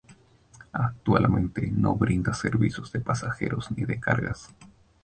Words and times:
Actualmente 0.73 1.69
no 1.71 1.95
brinda 1.95 2.33
servicios 2.33 2.91
de 2.91 3.01
pasajeros 3.01 3.69
ni 3.77 3.83
de 3.85 3.99
cargas. 3.99 4.49